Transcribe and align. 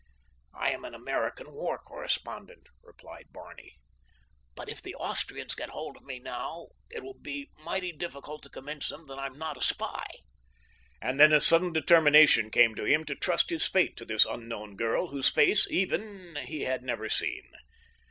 "I 0.55 0.71
am 0.71 0.83
an 0.83 0.95
American 0.95 1.51
war 1.51 1.77
correspondent," 1.77 2.65
replied 2.81 3.27
Barney, 3.31 3.77
"but 4.55 4.67
if 4.67 4.81
the 4.81 4.95
Austrians 4.95 5.53
get 5.53 5.69
hold 5.69 5.95
of 5.95 6.05
me 6.05 6.17
now 6.17 6.69
it 6.89 7.03
will 7.03 7.13
be 7.21 7.51
mighty 7.59 7.91
difficult 7.91 8.41
to 8.41 8.49
convince 8.49 8.89
them 8.89 9.05
that 9.05 9.19
I 9.19 9.27
am 9.27 9.37
not 9.37 9.57
a 9.57 9.61
spy." 9.61 10.07
And 11.03 11.19
then 11.19 11.31
a 11.31 11.39
sudden 11.39 11.71
determination 11.71 12.49
came 12.49 12.73
to 12.73 12.85
him 12.85 13.05
to 13.05 13.15
trust 13.15 13.51
his 13.51 13.67
fate 13.67 13.95
to 13.97 14.05
this 14.05 14.25
unknown 14.25 14.75
girl, 14.75 15.09
whose 15.09 15.29
face, 15.29 15.67
even, 15.69 16.35
he 16.47 16.61
had 16.61 16.81
never 16.81 17.07
seen. 17.07 17.51